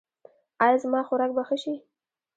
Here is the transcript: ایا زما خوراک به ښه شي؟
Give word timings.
ایا 0.63 0.77
زما 0.83 0.99
خوراک 1.07 1.31
به 1.35 1.43
ښه 1.47 1.57
شي؟ 1.63 1.75